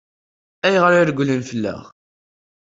[0.67, 1.81] Ayɣer i regglen fell-aɣ?